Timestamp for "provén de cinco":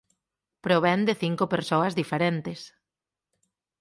0.65-1.45